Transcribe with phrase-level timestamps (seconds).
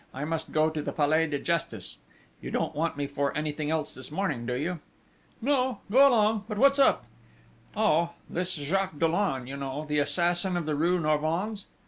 [0.15, 1.99] I must go to the Palais de Justice...
[2.41, 4.79] you don't want me for anything else this morning, do you?"
[5.43, 6.45] "No, go along!
[6.49, 7.05] But what's up?"
[7.75, 8.13] "Oh...
[8.27, 11.65] this Jacques Dollon, you know, the assassin of the rue Norvins?